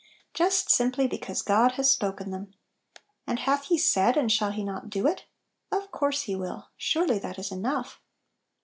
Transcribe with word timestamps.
Just 0.33 0.71
simply 0.71 1.05
because 1.07 1.43
God 1.43 1.73
has 1.73 1.91
spoken 1.91 2.31
them! 2.31 2.55
and 3.27 3.37
"hath 3.37 3.65
He 3.65 3.77
said, 3.77 4.17
and 4.17 4.31
shall 4.31 4.49
He 4.49 4.63
not 4.63 4.89
do 4.89 5.05
it?" 5.05 5.25
Of 5.71 5.91
course 5.91 6.23
he 6.23 6.35
will! 6.35 6.69
Surely 6.75 7.19
that 7.19 7.37
is 7.37 7.51
enough 7.51 8.01